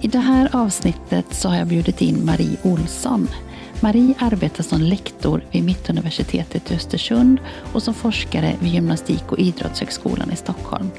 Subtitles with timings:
[0.00, 3.28] I det här avsnittet så har jag bjudit in Marie Olsson.
[3.80, 7.38] Marie arbetar som lektor vid Mittuniversitetet i Östersund
[7.72, 10.90] och som forskare vid Gymnastik och idrottshögskolan i Stockholm.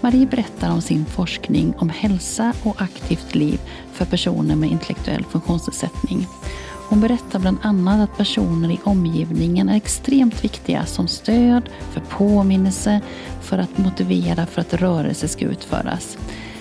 [0.00, 3.60] Marie berättar om sin forskning om hälsa och aktivt liv
[3.92, 6.26] för personer med intellektuell funktionsnedsättning.
[6.88, 11.62] Hon berättar bland annat att personer i omgivningen är extremt viktiga som stöd,
[11.92, 13.00] för påminnelse,
[13.40, 16.18] för att motivera för att rörelse ska utföras.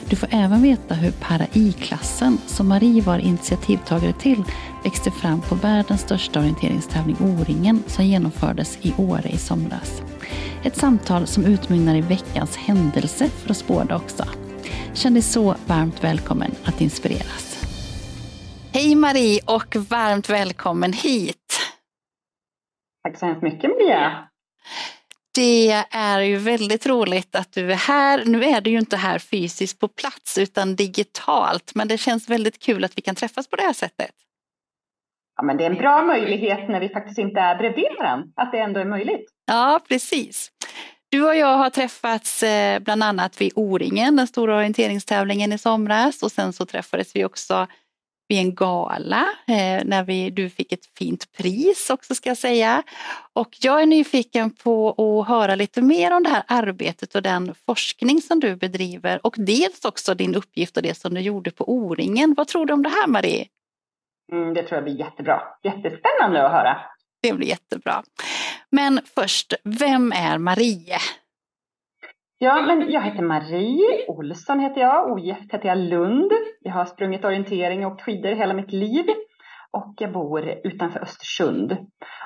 [0.10, 4.44] Du får även veta hur Para-I-klassen, som Marie var initiativtagare till,
[4.84, 10.02] växte fram på världens största orienteringstävling O-ringen som genomfördes i Åre i somras.
[10.64, 14.26] Ett samtal som utmynnar i veckans händelse för oss båda också.
[14.94, 17.68] Känn dig så varmt välkommen att inspireras.
[18.74, 21.60] Hej Marie och varmt välkommen hit.
[23.04, 24.30] Tack så hemskt mycket Maria.
[25.36, 28.26] Det är ju väldigt roligt att du är här.
[28.26, 32.60] Nu är du ju inte här fysiskt på plats utan digitalt, men det känns väldigt
[32.60, 34.12] kul att vi kan träffas på det här sättet.
[35.36, 38.52] Ja, men det är en bra möjlighet när vi faktiskt inte är bredvid varandra, att
[38.52, 39.30] det ändå är möjligt.
[39.48, 40.52] Ja, precis.
[41.12, 46.24] Du och jag har träffats eh, bland annat vid O-ringen, den stora orienteringstävlingen i somras
[46.24, 47.68] och sen så träffades vi också
[48.30, 52.84] vid en gala eh, när vi, du fick ett fint pris också ska jag säga.
[53.34, 57.56] Och jag är nyfiken på att höra lite mer om det här arbetet och den
[57.66, 61.70] forskning som du bedriver och dels också din uppgift och det som du gjorde på
[61.70, 62.34] O-ringen.
[62.38, 63.48] Vad tror du om det här Marie?
[64.32, 65.42] Mm, det tror jag blir jättebra.
[65.64, 66.78] Jättespännande att höra.
[67.22, 68.04] Det blir jättebra.
[68.70, 70.98] Men först, vem är Marie?
[72.42, 75.12] Ja, men jag heter Marie Olsson heter jag.
[75.12, 76.32] Ogift heter jag Lund.
[76.62, 79.06] Jag har sprungit orientering och åkt skidor hela mitt liv.
[79.72, 81.78] Och jag bor utanför Östersund.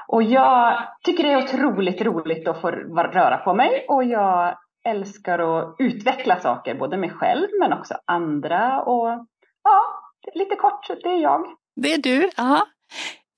[0.07, 3.85] Och jag tycker det är otroligt roligt att få röra på mig.
[3.89, 8.81] Och jag älskar att utveckla saker, både mig själv men också andra.
[8.81, 9.07] Och
[9.63, 9.81] ja,
[10.33, 11.45] lite kort, det är jag.
[11.75, 12.67] Det är du, ja.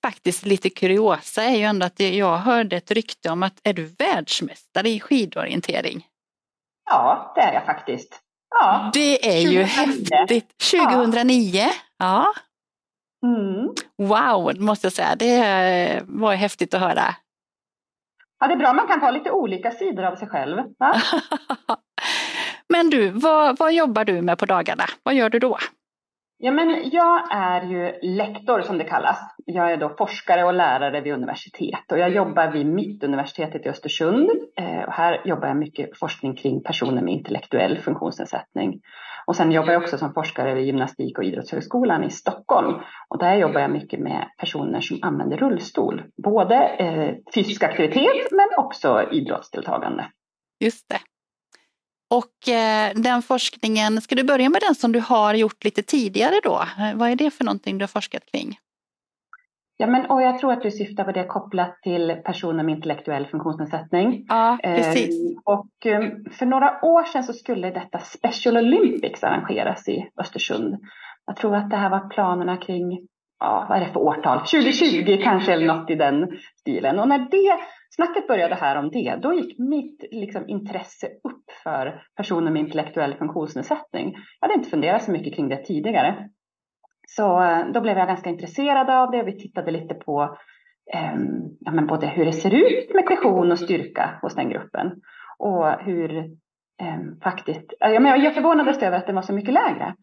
[0.05, 3.95] Faktiskt lite kuriosa är ju ändå att jag hörde ett rykte om att är du
[3.99, 6.05] världsmästare i skidorientering?
[6.85, 8.21] Ja, det är jag faktiskt.
[8.49, 8.91] Ja.
[8.93, 9.59] Det är 2009.
[9.59, 10.57] ju häftigt.
[10.57, 11.59] 2009?
[11.59, 11.71] Ja.
[11.97, 12.33] ja.
[13.27, 13.73] Mm.
[13.97, 15.15] Wow, måste jag säga.
[15.15, 17.15] Det var häftigt att höra.
[18.39, 20.57] Ja, det är bra man kan ha lite olika sidor av sig själv.
[22.69, 24.85] Men du, vad, vad jobbar du med på dagarna?
[25.03, 25.57] Vad gör du då?
[26.37, 29.17] Ja, men jag är ju lektor som det kallas.
[29.45, 34.29] Jag är då forskare och lärare vid universitet och jag jobbar vid Mittuniversitetet i Östersund.
[34.57, 38.81] Eh, och här jobbar jag mycket forskning kring personer med intellektuell funktionsnedsättning.
[39.27, 42.81] Och sen jobbar jag också som forskare vid Gymnastik och idrottshögskolan i Stockholm.
[43.09, 46.03] Och där jobbar jag mycket med personer som använder rullstol.
[46.23, 50.05] Både eh, fysisk aktivitet men också idrottsdeltagande.
[50.59, 50.99] Just det.
[52.09, 56.35] Och eh, den forskningen, ska du börja med den som du har gjort lite tidigare
[56.43, 56.63] då?
[56.79, 58.57] Eh, vad är det för någonting du har forskat kring?
[59.77, 63.25] Ja, men, och jag tror att du syftar på det kopplat till personer med intellektuell
[63.25, 64.25] funktionsnedsättning.
[64.27, 65.31] Ja, precis.
[65.31, 70.75] Eh, och eh, för några år sedan så skulle detta Special Olympics arrangeras i Östersund.
[71.25, 73.07] Jag tror att det här var planerna kring,
[73.39, 74.39] ja, vad är det för årtal?
[74.39, 76.27] 2020 kanske eller något i den
[76.59, 76.99] stilen.
[76.99, 77.57] Och när det
[77.95, 83.15] snacket började här om det, då gick mitt liksom, intresse upp för personer med intellektuell
[83.15, 84.15] funktionsnedsättning.
[84.39, 86.29] Jag hade inte funderat så mycket kring det tidigare.
[87.07, 89.23] Så eh, då blev jag ganska intresserad av det.
[89.23, 90.37] Vi tittade lite på
[90.93, 91.15] eh,
[91.59, 94.91] ja, men både hur det ser ut med kondition och styrka hos den gruppen
[95.37, 96.17] och hur
[96.81, 99.95] eh, faktiskt, ja, men jag förvånades över att den var så mycket lägre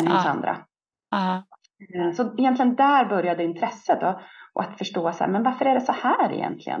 [0.00, 0.30] än hos ah.
[0.30, 0.56] andra.
[1.10, 1.42] Ah.
[2.14, 4.20] Så egentligen där började intresset då,
[4.54, 6.80] och att förstå så här, men varför är det så här egentligen?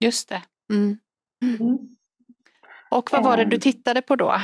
[0.00, 0.42] Just det.
[0.74, 0.96] Mm.
[1.42, 1.78] Mm.
[2.90, 3.60] Och vad var det du ehm.
[3.60, 4.34] tittade på då?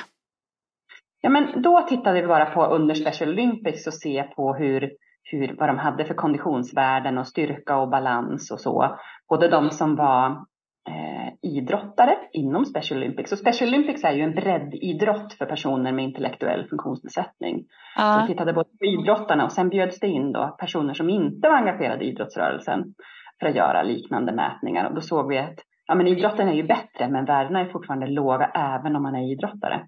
[1.20, 5.56] Ja, men då tittade vi bara på under Special Olympics och se på hur, hur,
[5.58, 8.98] vad de hade för konditionsvärden och styrka och balans och så.
[9.28, 10.30] Både de som var
[10.88, 13.32] eh, idrottare inom Special Olympics.
[13.32, 17.64] Och Special Olympics är ju en breddidrott för personer med intellektuell funktionsnedsättning.
[17.96, 18.14] Ja.
[18.14, 21.48] Så vi tittade både på idrottarna och sen bjöds det in då personer som inte
[21.48, 22.94] var engagerade i idrottsrörelsen
[23.42, 24.88] för att göra liknande mätningar.
[24.88, 28.06] Och då såg vi att ja, men idrotten är ju bättre, men värdena är fortfarande
[28.06, 29.86] låga även om man är idrottare.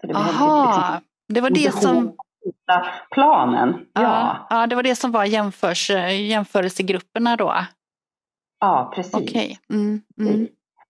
[0.00, 2.16] Så det Aha, liksom, det var det som,
[3.10, 3.86] planen.
[3.92, 4.02] Ja.
[4.02, 4.46] ja.
[4.50, 5.90] Ja, det var det som var jämförs,
[6.30, 7.54] jämförelsegrupperna då?
[8.60, 9.14] Ja, precis.
[9.14, 9.56] Okay.
[9.72, 10.48] Mm, mm.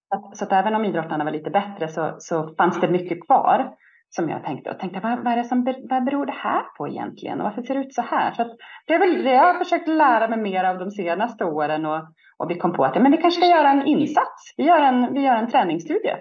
[0.09, 3.75] Så, så att även om idrottarna var lite bättre så, så fanns det mycket kvar
[4.11, 6.89] som jag tänkte och tänkte vad, vad, är det som, vad beror det här på
[6.89, 8.33] egentligen och varför ser det ut så här?
[8.33, 11.87] Så det är väl det jag har försökt lära mig mer av de senaste åren
[11.87, 12.01] och,
[12.39, 14.55] och vi kom på att men vi kanske ska göra en insats.
[14.57, 16.17] Vi gör en, vi gör en träningsstudie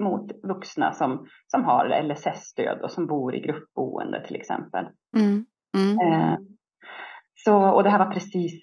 [0.00, 4.84] mot vuxna som, som har LSS-stöd och som bor i gruppboende till exempel.
[5.16, 5.44] Mm.
[5.76, 6.12] Mm.
[6.12, 6.38] Eh,
[7.34, 8.62] så, och det här var precis,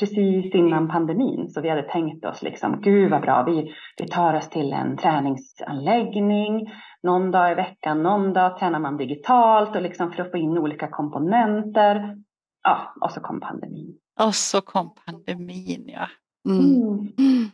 [0.00, 4.34] precis innan pandemin så vi hade tänkt oss liksom, gud vad bra, vi, vi tar
[4.34, 6.72] oss till en träningsanläggning
[7.02, 10.58] någon dag i veckan, någon dag tränar man digitalt och liksom för att få in
[10.58, 12.16] olika komponenter.
[12.62, 13.98] Ja, och så kom pandemin.
[14.20, 16.06] Och så kom pandemin, ja.
[16.48, 16.82] Mm.
[17.18, 17.50] Mm.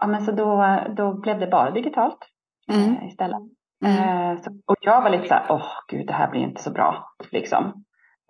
[0.00, 2.18] Ja, men så då, då blev det bara digitalt
[2.72, 2.96] mm.
[2.96, 3.42] eh, istället.
[3.84, 4.32] Mm.
[4.32, 6.62] Eh, så, och jag var lite så här, åh oh, gud, det här blir inte
[6.62, 7.14] så bra.
[7.30, 7.84] Liksom.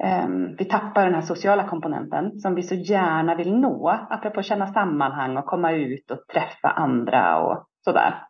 [0.04, 0.28] Eh,
[0.58, 5.36] vi tappar den här sociala komponenten som vi så gärna vill nå, apropå känna sammanhang
[5.36, 8.22] och komma ut och träffa andra och sådär.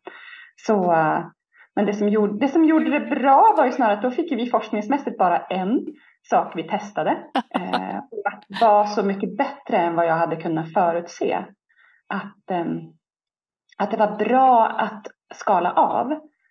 [0.56, 0.94] Så,
[1.76, 4.32] men det som, gjorde, det som gjorde det bra var ju snarare att då fick
[4.32, 5.86] vi forskningsmässigt bara en
[6.30, 7.18] sak vi testade.
[7.54, 11.44] Eh, att var så mycket bättre än vad jag hade kunnat förutse.
[12.08, 12.64] Att, eh,
[13.78, 16.06] att det var bra att skala av.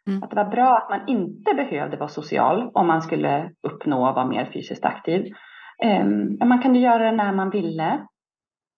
[0.07, 0.24] Mm.
[0.24, 4.16] Att det var bra att man inte behövde vara social om man skulle uppnå att
[4.16, 5.33] vara mer fysiskt aktiv.
[5.83, 6.06] Eh,
[6.48, 8.07] man kunde göra det när man ville.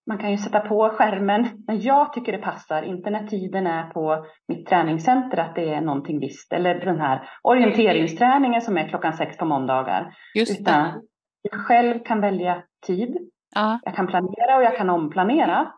[0.07, 3.89] Man kan ju sätta på skärmen när jag tycker det passar, inte när tiden är
[3.89, 6.53] på mitt träningscenter att det är någonting visst.
[6.53, 10.15] Eller den här orienteringsträningen som är klockan sex på måndagar.
[10.35, 11.01] Just Utan det.
[11.41, 13.17] jag själv kan välja tid.
[13.55, 13.79] Ja.
[13.83, 15.71] Jag kan planera och jag kan omplanera.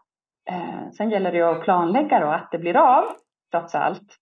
[0.49, 3.03] Eh, sen gäller det att planlägga då att det blir av,
[3.51, 4.17] trots allt.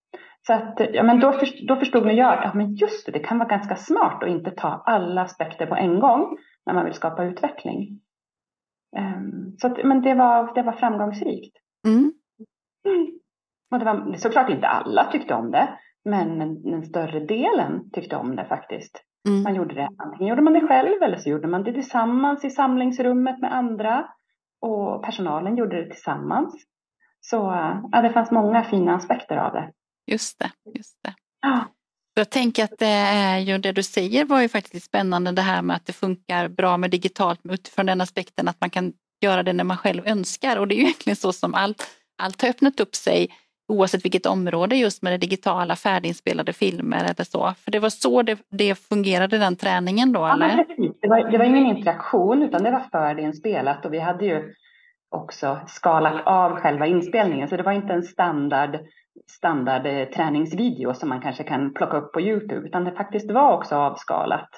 [0.48, 3.20] Så att, ja, men då, för, då förstod nog jag, ja men just det, det
[3.20, 6.94] kan vara ganska smart att inte ta alla aspekter på en gång när man vill
[6.94, 8.00] skapa utveckling.
[8.98, 11.58] Ehm, så att, men det var, det var framgångsrikt.
[11.88, 12.14] Mm.
[12.86, 13.20] Mm.
[13.72, 18.36] Och det var såklart inte alla tyckte om det, men den större delen tyckte om
[18.36, 19.04] det faktiskt.
[19.30, 19.44] Mm.
[19.44, 22.50] Man gjorde det, antingen gjorde man det själv eller så gjorde man det tillsammans i
[22.50, 24.10] samlingsrummet med andra.
[24.62, 26.66] Och personalen gjorde det tillsammans.
[27.22, 27.36] Så
[27.92, 29.72] ja, det fanns många fina aspekter av det.
[30.12, 31.14] Just det, just det.
[31.42, 31.66] Ja.
[32.20, 35.62] Jag tänker att det är ju det du säger var ju faktiskt spännande det här
[35.62, 39.54] med att det funkar bra med digitalt utifrån den aspekten att man kan göra det
[39.54, 41.88] när man själv önskar och det är ju egentligen så som allt,
[42.18, 43.30] allt har öppnat upp sig
[43.68, 47.54] oavsett vilket område just med det digitala färdiginspelade filmer eller så.
[47.64, 50.48] För det var så det, det fungerade den träningen då eller?
[50.48, 50.66] Ja,
[51.02, 54.54] det, var, det var ingen interaktion utan det var förinspelat och vi hade ju
[55.16, 58.80] också skalat av själva inspelningen så det var inte en standard
[59.32, 63.76] standard träningsvideo som man kanske kan plocka upp på Youtube, utan det faktiskt var också
[63.76, 64.50] avskalat.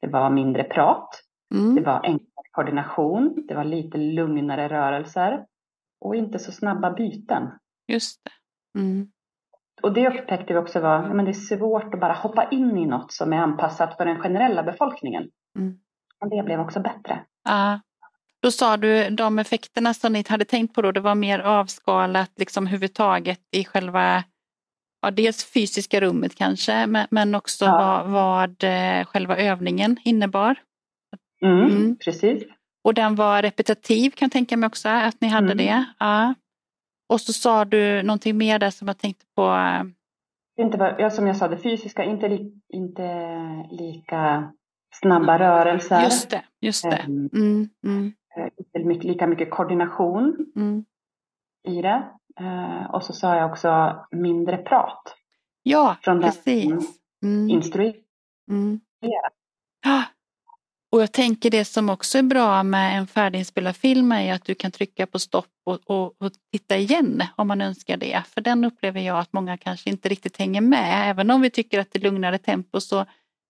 [0.00, 1.08] Det var mindre prat,
[1.54, 1.74] mm.
[1.74, 5.44] det var enklare koordination, det var lite lugnare rörelser
[6.00, 7.50] och inte så snabba byten.
[7.88, 8.80] Just det.
[8.80, 9.08] Mm.
[9.82, 12.86] Och det upptäckte vi också var, men det är svårt att bara hoppa in i
[12.86, 15.30] något som är anpassat för den generella befolkningen.
[15.58, 15.78] Mm.
[16.20, 17.24] Och det blev också bättre.
[17.44, 17.80] Ja,
[18.44, 22.30] då sa du de effekterna som ni hade tänkt på då, det var mer avskalat
[22.36, 24.24] liksom huvudtaget i själva,
[25.02, 27.78] ja, dels fysiska rummet kanske, men, men också ja.
[27.78, 30.56] vad, vad eh, själva övningen innebar.
[31.42, 31.96] Mm, mm.
[32.04, 32.42] Precis.
[32.84, 35.56] Och den var repetitiv kan jag tänka mig också, att ni hade mm.
[35.56, 35.84] det.
[35.98, 36.34] Ja.
[37.08, 39.42] Och så sa du någonting mer där som jag tänkte på.
[39.42, 39.82] Eh,
[40.64, 43.02] inte bara, ja, som jag sa, det fysiska, inte, li, inte
[43.70, 44.52] lika
[45.02, 46.02] snabba rörelser.
[46.02, 46.96] Just det, just det.
[46.96, 48.12] Ehm, mm, mm.
[48.36, 50.84] Eh, inte mycket, lika mycket koordination mm.
[51.68, 52.04] i det.
[52.40, 55.16] Eh, och så sa jag också mindre prat.
[55.62, 57.00] Ja, från precis.
[57.22, 57.50] Mm.
[57.50, 57.94] Instruera.
[58.50, 58.80] Mm.
[59.00, 60.04] Ja.
[60.92, 64.54] Och jag tänker det som också är bra med en färdiginspelad film är att du
[64.54, 68.22] kan trycka på stopp och, och, och, titta igen om man önskar det.
[68.26, 71.10] För den upplever jag att många kanske inte riktigt hänger med.
[71.10, 73.04] Även om vi tycker att det är lugnare tempo så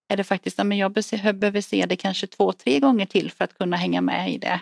[0.07, 3.57] är det faktiskt, att jag behöver se det kanske två, tre gånger till för att
[3.57, 4.61] kunna hänga med i det.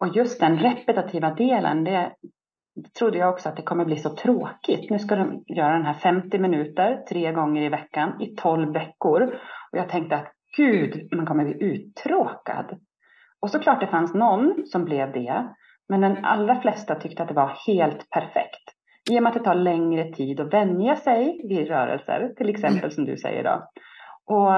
[0.00, 2.12] Och just den repetitiva delen, det,
[2.98, 4.90] trodde jag också att det kommer bli så tråkigt.
[4.90, 9.22] Nu ska de göra den här 50 minuter tre gånger i veckan i 12 veckor.
[9.72, 12.80] Och jag tänkte att gud, man kommer bli uttråkad.
[13.40, 15.48] Och såklart det fanns någon som blev det.
[15.88, 18.64] Men den allra flesta tyckte att det var helt perfekt.
[19.10, 22.90] I och med att det tar längre tid att vänja sig vid rörelser, till exempel
[22.90, 23.68] som du säger då.
[24.34, 24.52] Och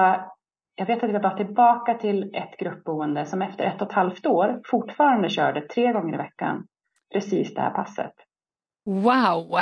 [0.79, 4.25] jag vet att vi var tillbaka till ett gruppboende som efter ett och ett halvt
[4.25, 6.67] år fortfarande körde tre gånger i veckan
[7.13, 8.13] precis det här passet.
[8.85, 9.59] Wow!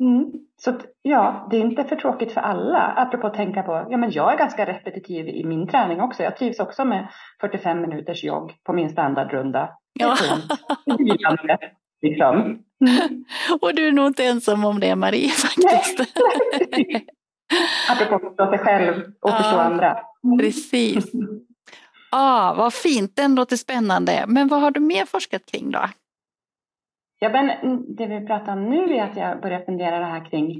[0.00, 0.32] Mm.
[0.56, 2.78] Så ja, det är inte för tråkigt för alla.
[2.96, 6.22] Apropå att tänka på, ja men jag är ganska repetitiv i min träning också.
[6.22, 7.08] Jag trivs också med
[7.40, 9.70] 45 minuters jogg på min standardrunda.
[9.92, 10.16] Ja.
[12.00, 12.40] Liksom.
[12.40, 12.60] Mm.
[13.60, 16.00] Och du är nog inte ensam om det Marie faktiskt.
[17.90, 20.07] Apropå att förstå sig själv och ja, förstå andra.
[20.40, 21.12] Precis.
[22.10, 24.24] Ah, vad fint, den låter spännande.
[24.28, 25.80] Men vad har du mer forskat kring då?
[27.18, 27.48] Ja, men
[27.96, 30.50] det vi pratar om nu är att jag börjar fundera det här kring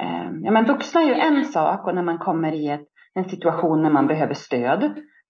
[0.00, 3.28] eh, ja, men vuxna är ju en sak och när man kommer i ett, en
[3.28, 4.84] situation när man behöver stöd.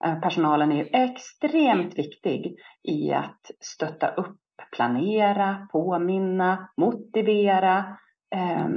[0.05, 4.39] Eh, personalen är ju extremt viktig i att stötta upp,
[4.77, 7.85] planera, påminna, motivera.
[8.35, 8.69] Eh,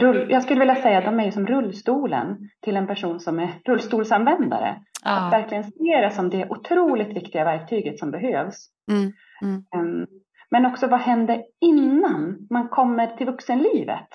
[0.00, 3.50] rull, jag skulle vilja säga att de är som rullstolen till en person som är
[3.64, 4.76] rullstolsanvändare.
[5.04, 5.26] Ah.
[5.26, 8.68] Att verkligen se det som det otroligt viktiga verktyget som behövs.
[8.90, 9.12] Mm.
[9.42, 9.64] Mm.
[9.74, 10.06] Ehm,
[10.50, 14.08] men också vad händer innan man kommer till vuxenlivet?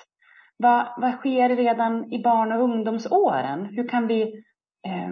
[0.58, 3.66] Vad, vad sker redan i barn och ungdomsåren?
[3.66, 4.22] Hur kan, vi,
[4.86, 5.08] eh,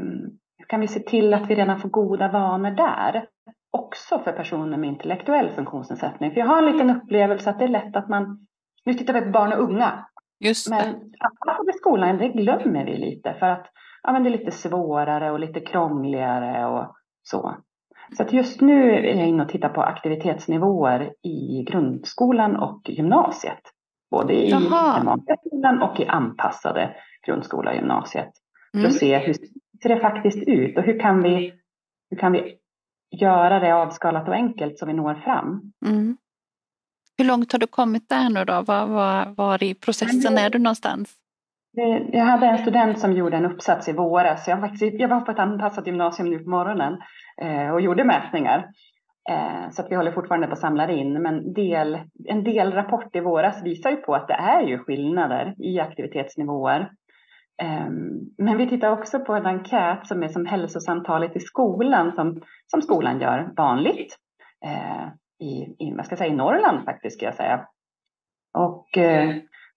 [0.59, 3.27] hur kan vi se till att vi redan får goda vanor där?
[3.71, 6.31] Också för personer med intellektuell funktionsnedsättning.
[6.31, 8.47] För jag har en liten upplevelse att det är lätt att man,
[8.85, 10.07] nu tittar vi på barn och unga.
[10.41, 10.71] Just.
[10.71, 10.81] Men
[11.21, 13.67] att i skolan, det glömmer vi lite för att
[14.03, 17.57] ja, men det är lite svårare och lite krångligare och så.
[18.17, 23.61] Så att just nu är jag inne och tittar på aktivitetsnivåer i grundskolan och gymnasiet.
[24.11, 28.31] Både i gymnasieskolan och i anpassade grundskola och gymnasiet.
[28.73, 28.93] För att mm.
[28.93, 29.35] se hur
[29.83, 31.53] ser det faktiskt ut och hur kan vi,
[32.11, 32.59] hur kan vi
[33.11, 35.73] göra det avskalat och enkelt så vi når fram.
[35.87, 36.17] Mm.
[37.19, 38.63] Hur långt har du kommit där nu då?
[38.63, 41.15] Var, var, var i processen är du någonstans?
[41.79, 44.49] Eh, jag hade en student som gjorde en uppsats i våras.
[44.49, 46.99] Jag, faktiskt, jag var på ett anpassat gymnasium nu på morgonen
[47.43, 48.69] eh, och gjorde mätningar.
[49.31, 51.23] Eh, så att vi håller fortfarande på att samla in.
[51.23, 55.81] Men del, en delrapport i våras visar ju på att det är ju skillnader i
[55.81, 56.91] aktivitetsnivåer.
[57.63, 62.43] Ehm, men vi tittar också på en enkät som är som hälsosamtalet i skolan som,
[62.67, 64.17] som skolan gör vanligt.
[65.41, 67.67] Eh, I, i, vad ska säga, i Norrland faktiskt ska jag säga.
[68.59, 68.89] Och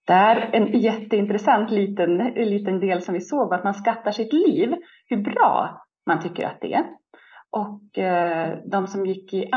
[0.06, 4.74] där en jätteintressant liten, liten del som vi såg var att man skattar sitt liv,
[5.06, 6.84] hur bra man tycker att det är.
[7.50, 9.50] Och eh, de som gick i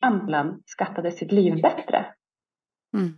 [0.00, 2.06] Amplan skattade sitt liv bättre.
[2.96, 3.12] Mm.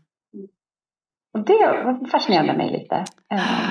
[1.32, 2.96] Och det fascinerade mig lite.
[3.32, 3.70] Eh,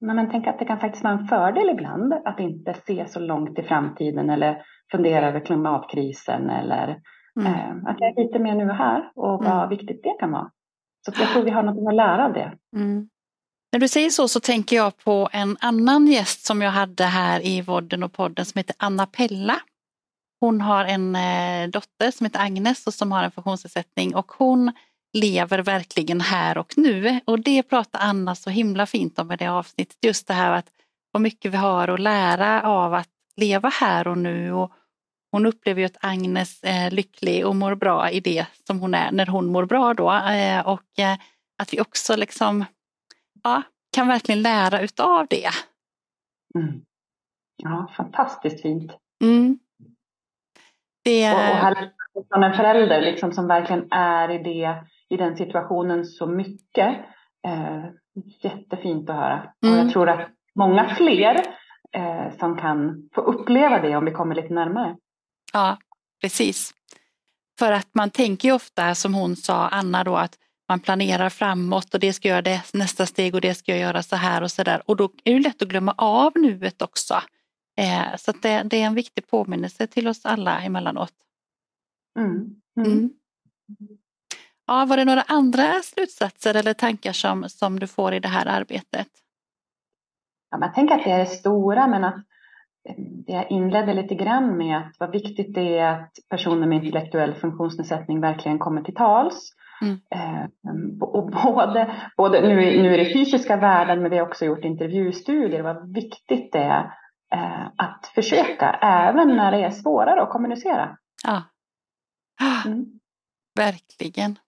[0.00, 3.20] men man tänker att det kan faktiskt vara en fördel ibland att inte se så
[3.20, 7.00] långt i framtiden eller fundera över klimatkrisen eller
[7.40, 7.52] mm.
[7.52, 9.68] eh, att jag är lite mer nu och här och vad mm.
[9.68, 10.50] viktigt det kan vara.
[11.06, 12.52] Så jag tror vi har något att lära av det.
[12.76, 13.08] Mm.
[13.72, 17.46] När du säger så så tänker jag på en annan gäst som jag hade här
[17.46, 19.60] i vodden och podden som heter Anna Pella.
[20.40, 24.72] Hon har en eh, dotter som heter Agnes och som har en funktionsnedsättning och hon
[25.12, 27.20] lever verkligen här och nu.
[27.24, 29.96] Och det pratar Anna så himla fint om i det avsnittet.
[30.02, 30.66] Just det här att
[31.12, 34.52] vad mycket vi har att lära av att leva här och nu.
[34.52, 34.72] Och
[35.34, 39.12] hon upplever ju att Agnes är lycklig och mår bra i det som hon är
[39.12, 40.12] när hon mår bra då.
[40.12, 41.18] Eh, och eh,
[41.62, 42.64] att vi också liksom
[43.42, 43.62] ja,
[43.96, 45.48] kan verkligen lära utav det.
[46.58, 46.80] Mm.
[47.56, 48.92] Ja, fantastiskt fint.
[49.24, 49.58] Mm.
[51.04, 51.32] Det...
[51.32, 51.90] Och, och här
[52.32, 56.96] som en förälder liksom, som verkligen är i, det, i den situationen så mycket.
[57.46, 57.84] Eh,
[58.40, 59.52] jättefint att höra.
[59.64, 59.74] Mm.
[59.74, 61.42] Och jag tror att många fler
[61.92, 64.96] eh, som kan få uppleva det om vi kommer lite närmare.
[65.54, 65.78] Ja,
[66.20, 66.74] precis.
[67.58, 71.94] För att man tänker ju ofta som hon sa, Anna då, att man planerar framåt
[71.94, 74.50] och det ska göra det nästa steg och det ska jag göra så här och
[74.50, 74.82] så där.
[74.90, 77.14] Och då är det lätt att glömma av nuet också.
[77.76, 81.14] Eh, så det, det, är en viktig påminnelse till oss alla emellanåt.
[82.18, 82.30] Mm.
[82.76, 82.92] Mm.
[82.92, 83.10] Mm.
[84.66, 88.46] Ja, var det några andra slutsatser eller tankar som, som du får i det här
[88.46, 89.08] arbetet?
[90.50, 92.26] Ja, man tänker att det är stora men att
[93.26, 97.34] det jag inledde lite grann med att vad viktigt det är att personer med intellektuell
[97.34, 99.50] funktionsnedsättning verkligen kommer till tals.
[99.82, 100.00] Mm.
[100.10, 100.44] Eh,
[101.00, 105.62] och både, både nu, nu är det fysiska världen men vi har också gjort intervjustudier
[105.62, 106.80] vad viktigt det är
[107.34, 110.96] eh, att försöka även när det är svårare att kommunicera.
[111.24, 111.42] Ja.
[112.66, 112.84] Mm.
[113.54, 114.38] Verkligen.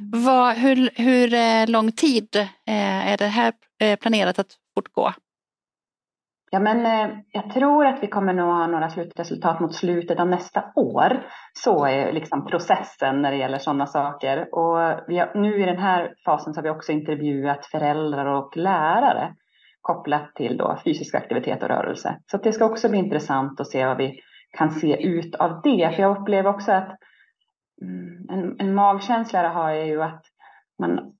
[0.00, 0.24] Mm.
[0.24, 3.52] Vad, hur, hur eh, lång tid eh, är det här
[3.96, 5.12] planerat att fortgå?
[6.50, 10.28] Ja, men eh, jag tror att vi kommer nog ha några slutresultat mot slutet av
[10.28, 11.26] nästa år.
[11.52, 14.54] Så är liksom processen när det gäller sådana saker.
[14.54, 19.34] Och har, nu i den här fasen så har vi också intervjuat föräldrar och lärare
[19.80, 22.16] kopplat till då fysisk aktivitet och rörelse.
[22.26, 24.20] Så det ska också bli intressant att se vad vi
[24.58, 25.92] kan se ut av det.
[25.94, 26.96] För jag upplever också att
[27.82, 30.22] mm, en, en magkänsla har är ju att
[30.78, 31.15] man,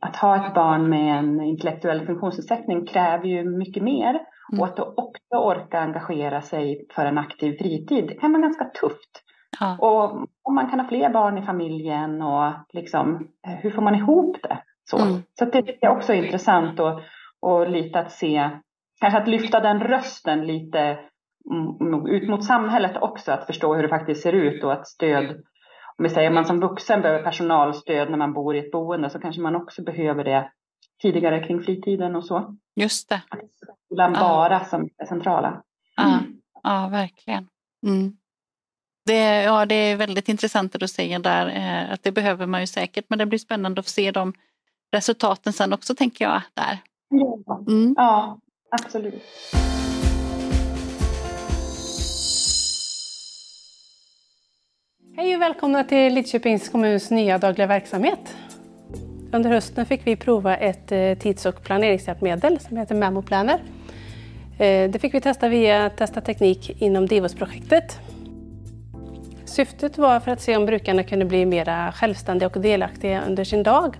[0.00, 4.20] att ha ett barn med en intellektuell funktionsnedsättning kräver ju mycket mer.
[4.52, 4.60] Mm.
[4.60, 8.64] Och att då också orka engagera sig för en aktiv fritid det kan vara ganska
[8.64, 9.22] tufft.
[9.60, 9.76] Ja.
[9.78, 13.94] Och om man kan ha fler barn i familjen och liksom, eh, hur får man
[13.94, 14.58] ihop det?
[14.90, 15.22] Så, mm.
[15.38, 17.00] så det är också intressant och,
[17.40, 18.50] och lite att se,
[19.00, 20.98] kanske att lyfta den rösten lite
[22.10, 25.42] ut mot samhället också, att förstå hur det faktiskt ser ut och att stöd,
[26.00, 29.18] om vi säger man som vuxen behöver personalstöd när man bor i ett boende så
[29.18, 30.50] kanske man också behöver det
[31.02, 32.56] tidigare kring fritiden och så.
[32.76, 33.22] Just det.
[33.86, 34.20] Skolan ja.
[34.20, 35.62] bara som är centrala.
[35.96, 36.20] Ja,
[36.62, 37.48] ja verkligen.
[37.86, 38.16] Mm.
[39.06, 42.60] Det, ja, det är väldigt intressant att du säger där eh, att det behöver man
[42.60, 44.32] ju säkert men det blir spännande att se de
[44.92, 46.78] resultaten sen också tänker jag där.
[47.68, 47.94] Mm.
[47.96, 48.38] Ja,
[48.70, 49.22] absolut.
[55.20, 58.36] Hej och välkomna till Lidköpings kommuns nya dagliga verksamhet.
[59.32, 63.60] Under hösten fick vi prova ett eh, tids och planeringshjälpmedel som heter Memo Planner.
[64.58, 68.00] Eh, det fick vi testa via Testa Teknik inom Divos-projektet.
[69.44, 73.62] Syftet var för att se om brukarna kunde bli mer självständiga och delaktiga under sin
[73.62, 73.96] dag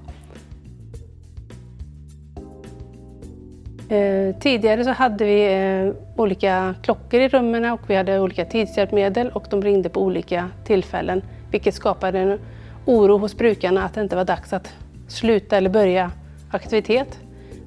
[3.90, 9.28] Eh, tidigare så hade vi eh, olika klockor i rummen och vi hade olika tidshjälpmedel
[9.28, 12.38] och de ringde på olika tillfällen vilket skapade en
[12.86, 14.74] oro hos brukarna att det inte var dags att
[15.08, 16.10] sluta eller börja
[16.50, 17.18] aktivitet.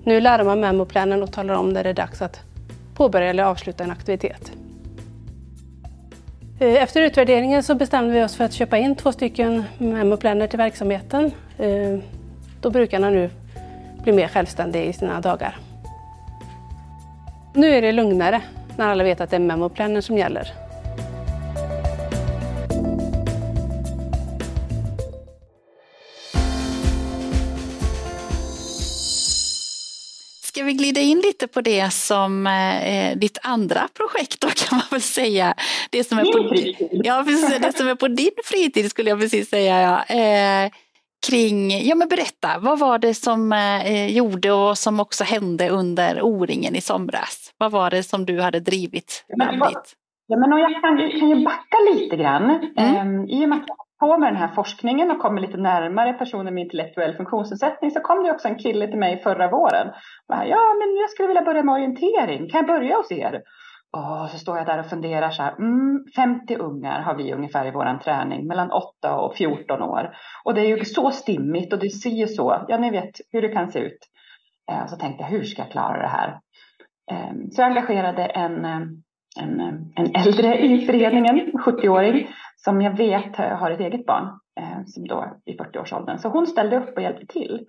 [0.04, 2.40] Nu larmar memoplanen och talar om när det är dags att
[2.96, 4.52] påbörja eller avsluta en aktivitet.
[6.60, 10.58] Eh, efter utvärderingen så bestämde vi oss för att köpa in två stycken memoplaner till
[10.58, 12.00] verksamheten eh,
[12.62, 13.30] då brukarna nu
[14.04, 15.58] blir mer självständiga i sina dagar.
[17.56, 18.42] Nu är det lugnare
[18.78, 20.54] när alla vet att det är memoplanen som gäller.
[30.42, 34.88] Ska vi glida in lite på det som eh, ditt andra projekt då kan man
[34.92, 35.56] väl säga.
[35.90, 36.56] Det som är på,
[37.04, 39.82] ja, precis, det som är på din fritid skulle jag precis säga.
[39.82, 40.16] Ja.
[40.16, 40.72] Eh,
[41.30, 46.22] kring, ja men berätta, vad var det som eh, gjorde och som också hände under
[46.22, 47.54] O-ringen i somras?
[47.58, 49.94] Vad var det som du hade drivit fram dit?
[50.28, 52.72] Ja, men jag kan, kan ju backa lite grann.
[52.78, 53.08] Mm.
[53.08, 56.14] Um, I och med att jag på med den här forskningen och kommer lite närmare
[56.14, 59.88] personer med intellektuell funktionsnedsättning så kom det också en kille till mig förra våren.
[60.28, 62.50] Ja, men jag skulle vilja börja med orientering.
[62.50, 63.42] Kan jag börja hos er?
[63.98, 65.52] Och så står jag där och funderar så här.
[65.52, 70.16] Mm, 50 ungar har vi ungefär i vår träning, mellan 8 och 14 år.
[70.44, 73.42] Och det är ju så stimmigt och det ser ju så, ja ni vet hur
[73.42, 74.00] det kan se ut.
[74.72, 76.40] Eh, så tänkte jag, hur ska jag klara det här?
[77.12, 78.82] Eh, så jag engagerade en, eh,
[79.42, 84.84] en, eh, en äldre i föreningen, 70-åring, som jag vet har ett eget barn, eh,
[84.86, 86.18] som då i 40-årsåldern.
[86.18, 87.66] Så hon ställde upp och hjälpte till.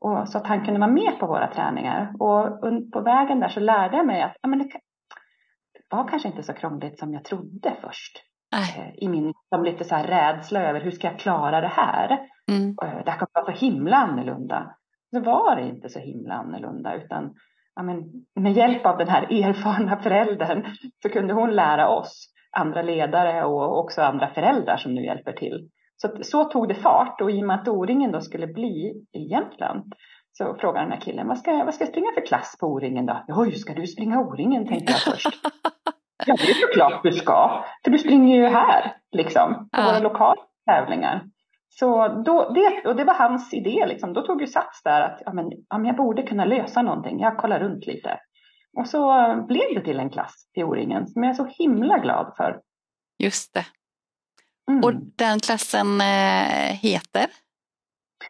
[0.00, 2.12] Och så att han kunde vara med på våra träningar.
[2.18, 2.60] Och
[2.92, 4.68] på vägen där så lärde jag mig att ja, men det,
[5.90, 8.22] var kanske inte så krångligt som jag trodde först.
[8.54, 9.04] Äh.
[9.04, 12.18] I min som lite så här rädsla över hur ska jag klara det här?
[12.50, 12.76] Mm.
[12.82, 14.74] Eh, det här kommer vara så himla annorlunda.
[15.14, 17.34] Så var det inte så himla annorlunda utan
[17.74, 20.64] ja, men, med hjälp av den här erfarna föräldern
[21.02, 25.68] så kunde hon lära oss, andra ledare och också andra föräldrar som nu hjälper till.
[25.96, 29.30] Så, så tog det fart och i och med att O-ringen då skulle bli i
[29.30, 29.92] Jämtland
[30.32, 33.06] så frågade den här killen, vad ska, vad ska jag springa för klass på O-ringen
[33.06, 33.24] då?
[33.28, 35.26] Oj, ska du springa O-ringen tänkte jag först.
[36.26, 37.64] ja, det är såklart du ska.
[37.84, 41.24] För du springer ju här, liksom, på våra lokala tävlingar.
[41.68, 44.12] Så då, det, och det var hans idé, liksom.
[44.12, 47.20] då tog ju sats där att ja, men, ja, men jag borde kunna lösa någonting.
[47.20, 48.18] Jag kollar runt lite.
[48.78, 52.34] Och så blev det till en klass till O-ringen som jag är så himla glad
[52.36, 52.60] för.
[53.18, 53.66] Just det.
[54.70, 54.84] Mm.
[54.84, 57.26] Och den klassen eh, heter?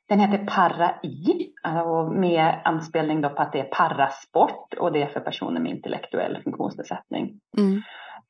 [0.09, 1.53] Den heter Para-I
[1.85, 5.73] och med anspelning då på att det är parasport och det är för personer med
[5.73, 7.41] intellektuell funktionsnedsättning.
[7.59, 7.83] Mm.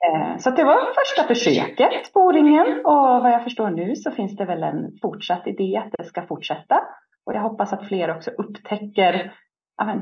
[0.06, 4.36] Eh, så det var första försöket på O-ringen och vad jag förstår nu så finns
[4.36, 6.80] det väl en fortsatt idé att det ska fortsätta.
[7.26, 9.32] Och jag hoppas att fler också upptäcker,
[9.76, 10.00] ja,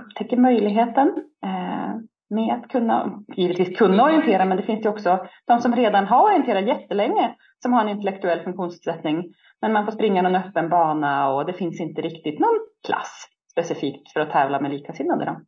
[0.00, 1.08] upptäcker möjligheten
[1.44, 1.94] eh,
[2.30, 6.24] med att kunna, givetvis kunna orientera, men det finns ju också de som redan har
[6.24, 11.46] orienterat jättelänge som har en intellektuell funktionsnedsättning men man får springa någon öppen bana och
[11.46, 15.24] det finns inte riktigt någon klass specifikt för att tävla med likasinnade.
[15.24, 15.40] Då.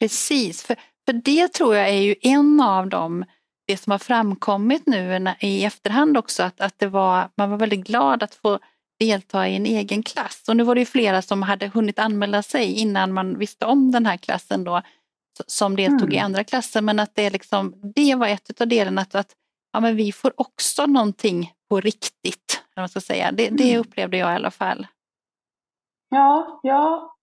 [0.00, 3.24] Precis, för, för det tror jag är ju en av de
[3.66, 7.86] det som har framkommit nu i efterhand också att, att det var, man var väldigt
[7.86, 8.58] glad att få
[8.98, 10.44] delta i en egen klass.
[10.48, 13.90] Och nu var det ju flera som hade hunnit anmäla sig innan man visste om
[13.90, 14.82] den här klassen då
[15.46, 16.12] som deltog mm.
[16.12, 19.32] i andra klasser men att det, liksom, det var ett av delarna att, att
[19.72, 22.62] ja, men vi får också någonting på riktigt.
[22.76, 23.32] Man ska säga.
[23.32, 23.80] Det, det mm.
[23.80, 24.86] upplevde jag i alla fall.
[26.08, 27.14] Ja, ja,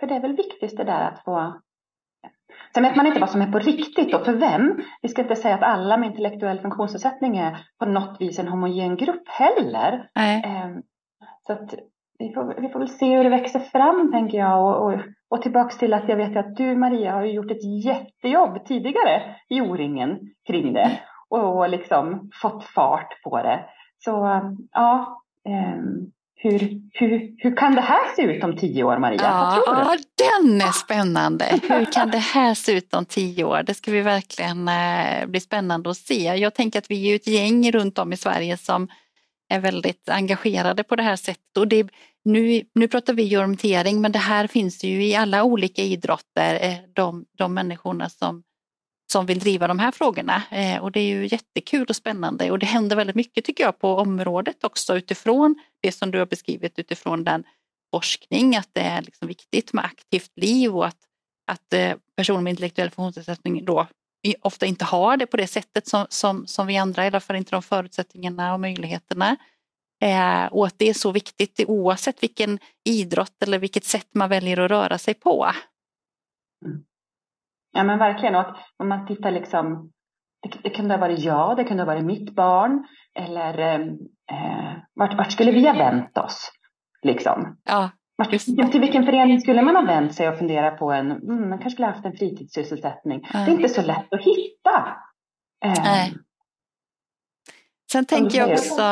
[0.00, 1.60] för det är väl viktigt det där att få
[2.74, 4.82] Sen vet man inte vad som är på riktigt och för vem.
[5.02, 8.96] Vi ska inte säga att alla med intellektuell funktionsnedsättning är på något vis en homogen
[8.96, 10.10] grupp heller.
[10.14, 10.42] Nej.
[10.44, 10.82] Ehm,
[11.46, 11.74] så att
[12.18, 14.64] vi får, vi får väl se hur det växer fram tänker jag.
[14.64, 18.66] Och, och, och tillbaks till att jag vet att du Maria har gjort ett jättejobb
[18.66, 21.00] tidigare i O-ringen kring det.
[21.28, 23.64] Och, och liksom fått fart på det.
[23.98, 24.10] Så
[24.72, 29.20] ja, um, hur, hur, hur kan det här se ut om tio år, Maria?
[29.22, 31.44] Ja, ja, den är spännande.
[31.68, 33.62] Hur kan det här se ut om tio år?
[33.62, 36.34] Det ska vi verkligen eh, bli spännande att se.
[36.34, 38.88] Jag tänker att vi är ett gäng runt om i Sverige som
[39.48, 41.56] är väldigt engagerade på det här sättet.
[41.58, 41.88] Och det,
[42.24, 46.78] nu, nu pratar vi orientering men det här finns ju i alla olika idrotter, eh,
[46.94, 48.42] de, de människorna som
[49.12, 50.42] som vill driva de här frågorna.
[50.50, 53.78] Eh, och det är ju jättekul och spännande och det händer väldigt mycket tycker jag
[53.78, 57.44] på området också utifrån det som du har beskrivit utifrån den
[57.94, 60.98] forskning att det är liksom viktigt med aktivt liv och att,
[61.46, 63.86] att eh, personer med intellektuell funktionsnedsättning då
[64.42, 67.36] ofta inte har det på det sättet som, som, som vi andra, i alla fall
[67.36, 69.36] inte de förutsättningarna och möjligheterna.
[70.02, 74.60] Eh, och att det är så viktigt oavsett vilken idrott eller vilket sätt man väljer
[74.60, 75.46] att röra sig på.
[76.64, 76.84] Mm.
[77.72, 78.34] Ja men verkligen.
[78.34, 79.92] Och att om man tittar liksom,
[80.42, 82.86] det, det kunde ha varit jag, det kunde ha varit mitt barn.
[83.14, 83.86] Eller eh,
[84.94, 86.52] vart, vart skulle vi ha vänt oss?
[87.02, 87.56] Liksom.
[87.64, 88.30] Ja, vart,
[88.72, 91.70] till vilken förening skulle man ha vänt sig och fundera på en, mm, man kanske
[91.70, 93.28] skulle ha haft en fritidssysselsättning.
[93.32, 93.38] Ja.
[93.38, 94.96] Det är inte så lätt att hitta.
[95.64, 96.14] Eh, Nej.
[97.92, 98.82] Sen tänker jag också,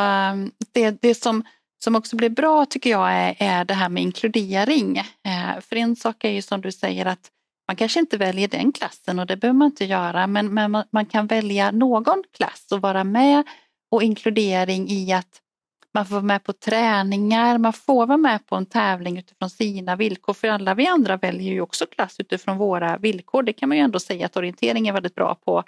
[0.73, 1.45] det, det som,
[1.85, 4.99] som också blir bra tycker jag är, är det här med inkludering.
[4.99, 7.31] Eh, för en sak är ju som du säger att
[7.69, 10.85] man kanske inte väljer den klassen och det behöver man inte göra men, men man,
[10.91, 13.45] man, kan välja någon klass och vara med
[13.91, 15.41] och inkludering i att
[15.95, 19.97] man får vara med på träningar, man får vara med på en tävling utifrån sina
[19.97, 23.43] villkor för alla vi andra väljer ju också klass utifrån våra villkor.
[23.43, 25.65] Det kan man ju ändå säga att orientering är väldigt bra på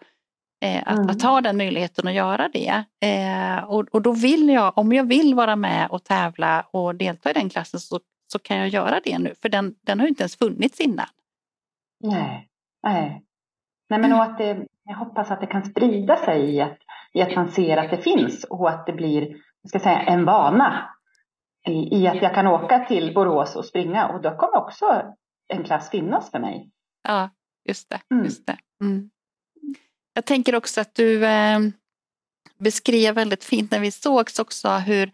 [0.64, 1.10] eh, att, mm.
[1.10, 2.84] att, ha den möjligheten att göra det.
[3.00, 7.30] Eh, och, och då vill jag, om jag vill vara med och tävla och delta
[7.30, 8.00] i den klassen så,
[8.32, 11.06] så kan jag göra det nu för den, den har ju inte ens funnits innan.
[12.00, 12.48] Nej,
[12.82, 13.22] nej.
[13.88, 16.78] Nej men och att det, jag hoppas att det kan sprida sig i att,
[17.12, 19.36] i att man ser att det finns och att det blir
[19.66, 20.90] ska säga, en vana
[21.68, 25.02] i, i att jag kan åka till Borås och springa och då kommer också
[25.48, 26.70] en klass finnas för mig.
[27.08, 27.30] Ja,
[27.68, 28.00] just det.
[28.10, 28.24] Mm.
[28.24, 28.56] Just det.
[28.80, 29.10] Mm.
[30.14, 31.58] Jag tänker också att du eh,
[32.58, 35.12] beskrev väldigt fint när vi sågs också hur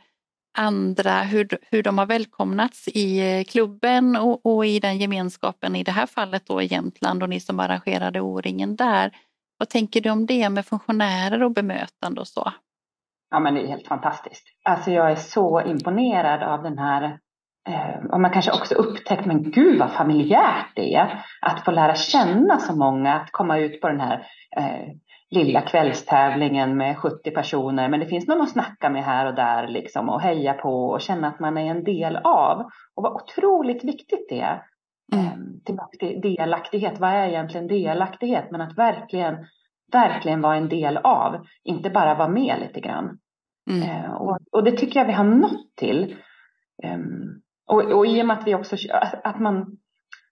[0.59, 5.85] andra, hur, hur de har välkomnats i eh, klubben och, och, i den gemenskapen, i
[5.85, 9.17] det här fallet då i Jämtland och ni som arrangerade O-ringen där.
[9.59, 12.53] Vad tänker du om det med funktionärer och bemötande och så?
[13.33, 14.45] Ja men det är helt fantastiskt.
[14.65, 17.19] Alltså jag är så imponerad av den här
[17.69, 21.95] eh, och man kanske också upptäckt, men gud vad familjärt det är att få lära
[21.95, 24.89] känna så många, att komma ut på den här eh,
[25.31, 27.89] lilla kvällstävlingen med 70 personer.
[27.89, 31.01] Men det finns någon att snacka med här och där liksom och heja på och
[31.01, 32.59] känna att man är en del av.
[32.95, 34.63] Och vad otroligt viktigt det är.
[35.13, 35.27] Mm.
[35.27, 37.01] Ehm, tillbaka till delaktighet.
[37.01, 38.51] Vad är egentligen delaktighet?
[38.51, 39.37] Men att verkligen,
[39.93, 41.47] verkligen vara en del av.
[41.65, 43.19] Inte bara vara med lite grann.
[43.71, 43.83] Mm.
[43.83, 46.17] Ehm, och, och, det tycker jag vi har nått till.
[46.83, 48.77] Ehm, och, och i och med att vi också,
[49.25, 49.77] att man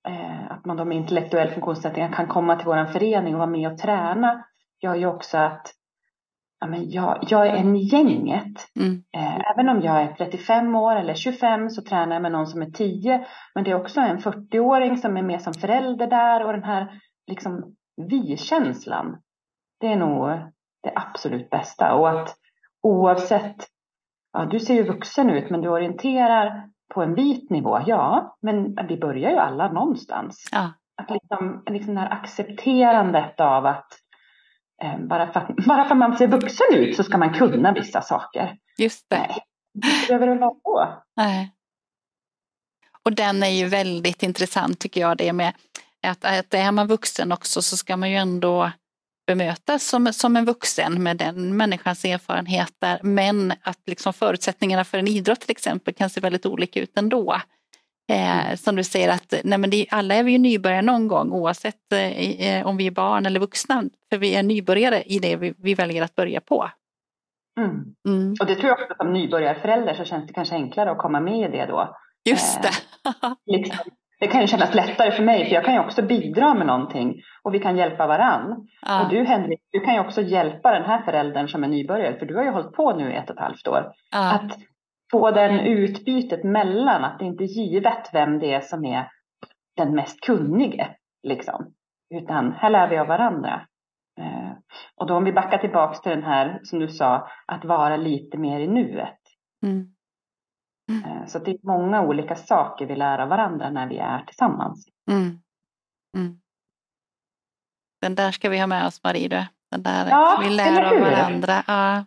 [0.09, 3.73] eh, att man då med intellektuell funktionsnedsättning kan komma till vår förening och vara med
[3.73, 4.45] och träna
[4.83, 5.75] gör ju också att
[6.61, 8.69] ja, men jag, jag är en gänget.
[8.77, 9.03] Mm.
[9.17, 12.63] Eh, även om jag är 35 år eller 25 så tränar jag med någon som
[12.63, 13.27] är 10.
[13.55, 17.01] Men det är också en 40-åring som är med som förälder där och den här
[17.27, 19.23] liksom vi-känslan.
[19.81, 20.29] Det är nog
[20.83, 21.95] det absolut bästa.
[21.95, 22.37] Och att
[22.83, 23.57] oavsett,
[24.33, 27.81] ja, du ser ju vuxen ut men du orienterar på en vit nivå.
[27.87, 30.49] Ja, men vi börjar ju alla någonstans.
[30.53, 30.73] Ja.
[31.03, 33.89] Att liksom, liksom det här accepterandet av att
[34.83, 37.73] Eh, bara för, att, bara för att man ser vuxen ut så ska man kunna
[37.73, 38.57] vissa saker.
[38.79, 39.17] Just det.
[39.17, 41.03] Nej, det behöver hålla på.
[41.17, 41.53] Nej.
[43.03, 45.53] Och den är ju väldigt intressant tycker jag det med
[46.03, 48.71] att, att är man vuxen också så ska man ju ändå
[49.35, 55.09] bemötas som, som en vuxen med den människans erfarenheter men att liksom förutsättningarna för en
[55.09, 57.37] idrott till exempel kan se väldigt olika ut ändå.
[58.13, 58.57] Eh, mm.
[58.57, 61.93] som du säger att nej men det, alla är vi ju nybörjare någon gång oavsett
[61.93, 63.85] eh, eh, om vi är barn eller vuxna.
[64.11, 66.71] För vi är nybörjare i det vi, vi väljer att börja på.
[67.61, 67.71] Mm.
[68.09, 68.35] Mm.
[68.41, 71.49] Och det tror jag också som nybörjarförälder så känns det kanske enklare att komma med
[71.49, 71.97] i det då.
[72.25, 72.69] Just det.
[72.69, 73.85] Eh, liksom,
[74.21, 77.23] det kan ju kännas lättare för mig för jag kan ju också bidra med någonting
[77.43, 78.69] och vi kan hjälpa varann.
[78.83, 79.05] Ja.
[79.05, 82.27] Och du Henrik, du kan ju också hjälpa den här föräldern som är nybörjare för
[82.27, 83.93] du har ju hållit på nu i ett och ett halvt år.
[84.11, 84.35] Ja.
[84.35, 84.59] Att
[85.11, 89.09] få den utbytet mellan att det inte är givet vem det är som är
[89.77, 90.89] den mest kunnige.
[91.23, 91.73] Liksom.
[92.15, 93.61] Utan här lär vi av varandra.
[94.21, 94.53] Eh,
[94.97, 98.39] och då om vi backar tillbaks till den här som du sa, att vara lite
[98.39, 99.19] mer i nuet.
[99.63, 99.87] Mm.
[100.91, 101.05] Mm.
[101.05, 104.87] Eh, så det är många olika saker vi lär av varandra när vi är tillsammans.
[105.11, 105.41] Mm.
[106.17, 106.41] mm.
[108.01, 109.29] Den där ska vi ha med oss Marie.
[109.29, 109.45] Du.
[109.71, 111.63] Den där ja, vi lär av varandra.
[111.67, 112.05] Ja.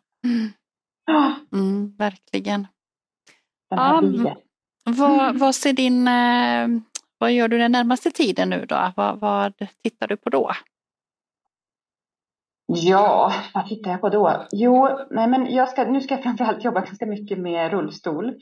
[1.05, 1.35] ja.
[1.51, 2.67] Mm, verkligen.
[3.69, 4.03] Ja,
[4.85, 6.67] vad, vad, ser din, eh,
[7.17, 8.91] vad gör du den närmaste tiden nu då?
[8.95, 10.51] Vad, vad tittar du på då?
[12.65, 14.47] Ja, vad tittar jag på då?
[14.51, 18.33] Jo, nej men jag ska, nu ska jag framförallt jobba ganska mycket med rullstol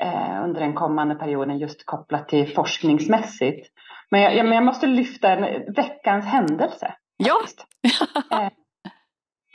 [0.00, 3.68] eh, under den kommande perioden just kopplat till forskningsmässigt.
[4.10, 6.94] Men jag, jag, jag måste lyfta en veckans händelse.
[7.16, 7.36] Ja!
[8.32, 8.48] eh,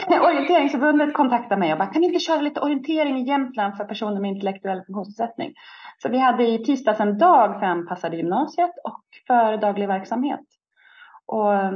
[0.21, 4.21] Orienteringsförbundet kontaktade mig och bara, kan vi inte köra lite orientering i Jämtland för personer
[4.21, 5.53] med intellektuell funktionsnedsättning?
[5.97, 10.45] Så vi hade i tisdags en dag för anpassade gymnasiet och för daglig verksamhet.
[11.25, 11.71] Och eh,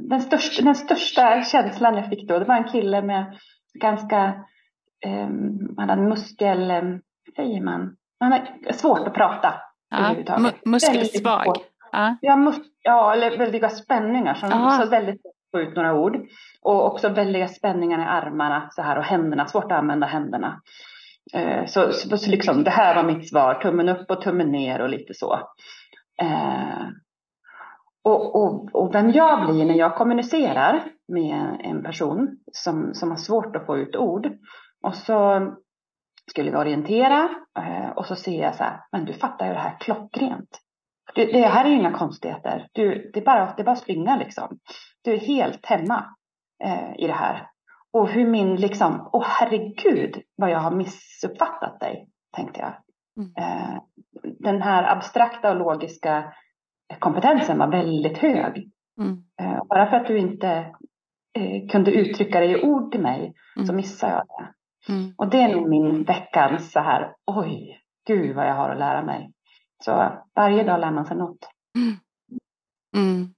[0.00, 3.38] den, största, den största känslan jag fick då, det var en kille med
[3.80, 4.24] ganska,
[5.06, 5.28] eh,
[5.76, 6.82] han hade muskel, eh,
[7.36, 9.54] säger man, han har svårt att prata.
[9.90, 10.14] Ja,
[10.64, 11.56] muskelsvag.
[11.92, 16.16] Ja, ja, mus ja, eller väldiga spänningar som så väldigt få ut några ord.
[16.62, 20.60] Och också väldiga spänningar i armarna så här och händerna, svårt att använda händerna.
[21.34, 24.80] Eh, så, så, så liksom, det här var mitt svar, tummen upp och tummen ner
[24.80, 25.34] och lite så.
[26.22, 26.88] Eh,
[28.04, 33.16] och, och, och vem jag blir när jag kommunicerar med en person som, som har
[33.16, 34.28] svårt att få ut ord.
[34.82, 35.40] Och så
[36.30, 39.58] skulle vi orientera eh, och så ser jag så här, men du fattar ju det
[39.58, 40.58] här klockrent.
[41.14, 42.68] Det, det här är inga konstigheter.
[42.72, 44.58] Du, det, är bara, det är bara att springa liksom.
[45.04, 46.04] Du är helt hemma
[46.64, 47.48] eh, i det här.
[47.92, 52.74] Och hur min liksom, åh oh, herregud vad jag har missuppfattat dig, tänkte jag.
[53.18, 53.32] Mm.
[53.38, 53.82] Eh,
[54.38, 56.32] den här abstrakta och logiska
[56.98, 58.70] kompetensen var väldigt hög.
[59.00, 59.24] Mm.
[59.40, 60.48] Eh, bara för att du inte
[61.38, 63.66] eh, kunde uttrycka det i ord till mig mm.
[63.66, 64.52] så missade jag det.
[64.88, 65.14] Mm.
[65.16, 69.02] Och det är nog min veckans så här, oj, gud vad jag har att lära
[69.02, 69.32] mig.
[69.84, 71.48] Så varje dag lär man sig något.
[71.76, 71.96] Mm.
[72.96, 73.34] mm.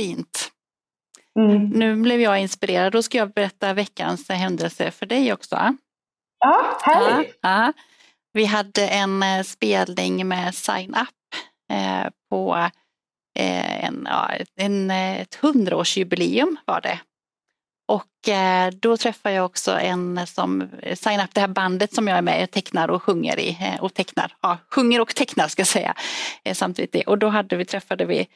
[0.00, 0.50] Fint.
[1.38, 1.68] Mm.
[1.68, 2.92] Nu blev jag inspirerad.
[2.92, 5.56] Då ska jag berätta veckans händelse för dig också.
[6.38, 7.38] Ja, härligt.
[7.42, 7.72] Ja, ja.
[8.32, 11.40] Vi hade en eh, spelning med Sign Up
[11.72, 12.56] eh, på
[13.38, 17.00] eh, en, ja, en, ett hundraårsjubileum var det.
[17.90, 22.18] Och eh, då träffade jag också en som signar upp det här bandet som jag
[22.18, 23.58] är med och tecknar och sjunger i.
[23.60, 25.94] Eh, och tecknar, ja, sjunger och tecknar ska jag säga.
[26.44, 27.08] Eh, samtidigt.
[27.08, 28.28] Och då hade vi, träffade vi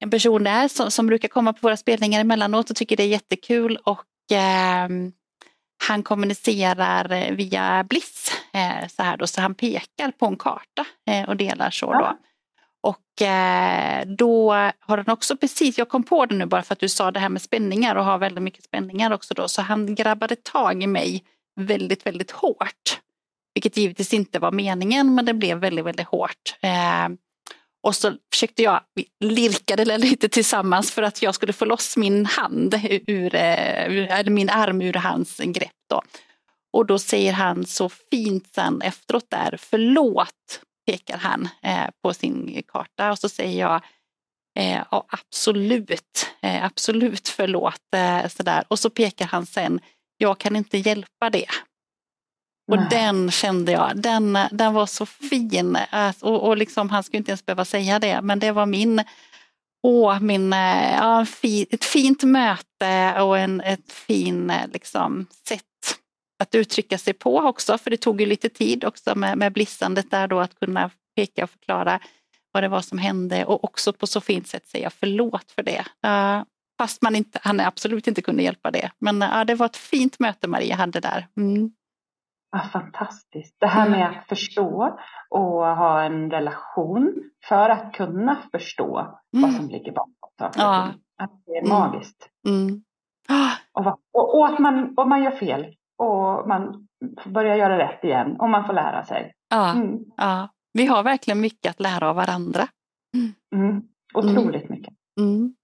[0.00, 3.08] en person där som, som brukar komma på våra spelningar emellanåt och tycker det är
[3.08, 3.78] jättekul.
[3.84, 4.88] Och eh,
[5.88, 10.86] han kommunicerar eh, via Bliss eh, så här då, så han pekar på en karta
[11.10, 12.18] eh, och delar så ja.
[12.84, 16.80] Och eh, då har han också precis, jag kom på det nu bara för att
[16.80, 19.94] du sa det här med spänningar och har väldigt mycket spänningar också då, så han
[19.94, 21.24] grabbade tag i mig
[21.60, 23.00] väldigt, väldigt hårt.
[23.54, 26.56] Vilket givetvis inte var meningen men det blev väldigt, väldigt hårt.
[26.60, 27.08] Eh,
[27.82, 32.26] och så försökte jag, vi lirkade lite tillsammans för att jag skulle få loss min
[32.26, 35.70] hand eh, ur eller min arm ur hans grepp.
[35.90, 36.02] Då.
[36.72, 42.62] Och då säger han så fint sen efteråt där, förlåt pekar han eh, på sin
[42.68, 43.82] karta och så säger jag
[44.58, 47.80] eh, ja, absolut, eh, absolut förlåt.
[48.28, 48.64] Sådär.
[48.68, 49.80] Och så pekar han sen,
[50.16, 51.46] jag kan inte hjälpa det.
[52.72, 52.86] Och Nej.
[52.90, 55.78] den kände jag, den, den var så fin.
[56.20, 59.02] Och, och liksom, han skulle inte ens behöva säga det, men det var min,
[59.82, 61.26] åh, min, ja,
[61.70, 65.73] ett fint möte och en, ett fin liksom, sätt
[66.38, 70.10] att uttrycka sig på också, för det tog ju lite tid också med, med blissandet
[70.10, 72.00] där då att kunna peka och förklara
[72.52, 75.84] vad det var som hände och också på så fint sätt säga förlåt för det.
[76.06, 76.44] Uh,
[76.78, 78.90] fast man inte, han absolut inte kunde hjälpa det.
[78.98, 81.26] Men uh, det var ett fint möte Maria hade där.
[81.36, 81.70] Mm.
[82.52, 83.56] Ja, fantastiskt.
[83.60, 84.98] Det här med att förstå
[85.30, 87.14] och ha en relation
[87.48, 89.42] för att kunna förstå mm.
[89.42, 90.92] vad som ligger bakom saker ja.
[91.18, 92.28] Att det är magiskt.
[92.48, 92.66] Mm.
[92.66, 92.80] Mm.
[93.72, 95.66] Och, och, och, att man, och man gör fel
[95.98, 96.88] och man
[97.24, 99.32] börjar göra rätt igen och man får lära sig.
[99.48, 99.98] Ja, mm.
[100.16, 100.48] ja.
[100.72, 102.68] vi har verkligen mycket att lära av varandra.
[103.14, 103.34] Mm.
[103.54, 103.82] mm.
[104.14, 104.94] Otroligt mycket.
[105.20, 105.54] Mm.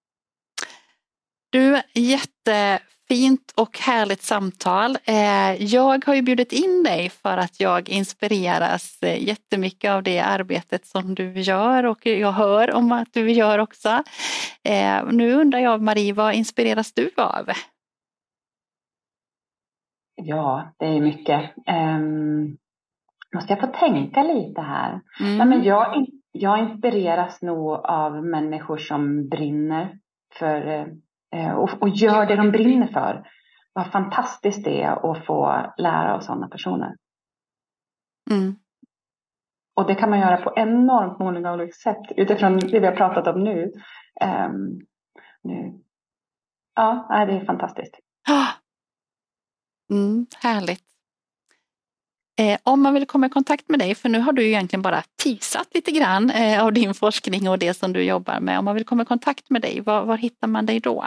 [1.53, 4.99] Du, jättefint och härligt samtal.
[5.05, 10.21] Eh, jag har ju bjudit in dig för att jag inspireras eh, jättemycket av det
[10.21, 14.03] arbetet som du gör och jag hör om att du gör också.
[14.65, 17.51] Eh, nu undrar jag Marie, vad inspireras du av?
[20.23, 21.51] Ja, det är mycket.
[21.67, 22.57] Um,
[23.35, 25.01] måste jag få tänka lite här?
[25.21, 25.39] Mm.
[25.39, 29.99] Nej, men jag, jag inspireras nog av människor som brinner
[30.39, 30.87] för
[31.37, 33.27] uh, och, och gör det de brinner för.
[33.73, 36.97] Vad fantastiskt det är att få lära av sådana personer.
[38.31, 38.57] Mm.
[39.77, 43.27] Och det kan man göra på enormt många olika sätt utifrån det vi har pratat
[43.27, 43.73] om nu.
[44.25, 44.81] Um,
[45.43, 45.81] nu.
[46.75, 47.95] Ja, det är fantastiskt.
[49.91, 50.85] Mm, härligt.
[52.39, 54.83] Eh, om man vill komma i kontakt med dig, för nu har du ju egentligen
[54.83, 58.59] bara teasat lite grann eh, av din forskning och det som du jobbar med.
[58.59, 61.05] Om man vill komma i kontakt med dig, var, var hittar man dig då?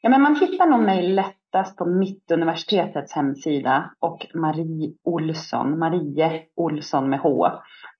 [0.00, 7.10] Ja, men man hittar nog mig lättast på Mittuniversitetets hemsida och Marie Olsson, Marie Olsson
[7.10, 7.48] med H.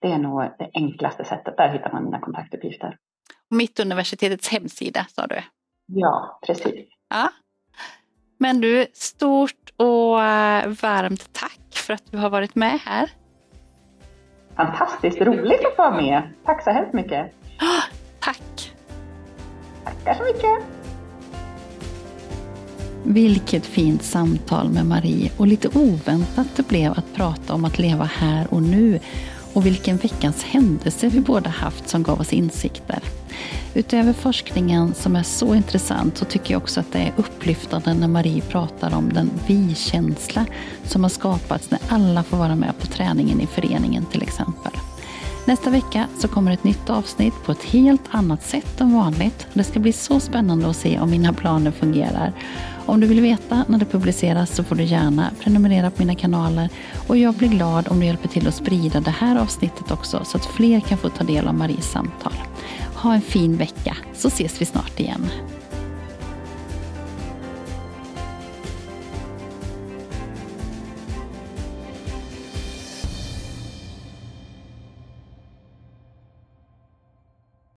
[0.00, 1.56] Det är nog det enklaste sättet.
[1.56, 2.98] Där hittar man mina kontaktuppgifter.
[3.50, 5.40] Mittuniversitetets hemsida sa du?
[5.86, 6.88] Ja, precis.
[7.10, 7.30] Ja.
[8.38, 13.10] Men du, stort och eh, varmt tack för att du har varit med här.
[14.56, 16.22] Fantastiskt roligt att få vara med.
[16.44, 17.32] Tack så hemskt mycket.
[18.20, 18.72] Tack.
[19.84, 20.66] Tackar så mycket.
[23.06, 28.04] Vilket fint samtal med Marie och lite oväntat det blev att prata om att leva
[28.04, 29.00] här och nu
[29.54, 32.98] och vilken veckans händelse vi båda haft som gav oss insikter.
[33.76, 38.08] Utöver forskningen som är så intressant så tycker jag också att det är upplyftande när
[38.08, 40.46] Marie pratar om den vi-känsla
[40.84, 44.72] som har skapats när alla får vara med på träningen i föreningen till exempel.
[45.46, 49.46] Nästa vecka så kommer ett nytt avsnitt på ett helt annat sätt än vanligt.
[49.52, 52.32] Det ska bli så spännande att se om mina planer fungerar.
[52.86, 56.68] Om du vill veta när det publiceras så får du gärna prenumerera på mina kanaler
[57.08, 60.36] och jag blir glad om du hjälper till att sprida det här avsnittet också så
[60.36, 62.32] att fler kan få ta del av Maries samtal.
[63.04, 65.30] Ha en fin vecka så ses vi snart igen.